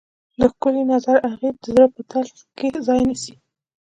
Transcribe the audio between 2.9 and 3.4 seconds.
نیسي.